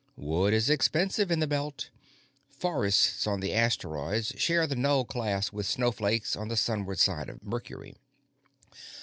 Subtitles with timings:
[0.17, 1.91] Wood is expensive in the Belt;
[2.49, 7.43] forests on the asteroids share the null class with snowflakes on the sunward side of
[7.43, 7.93] Mercury.